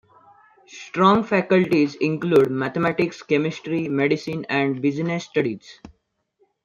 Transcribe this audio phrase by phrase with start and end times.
[0.65, 5.79] Strong faculties include mathematics, chemistry, medicine and business studies.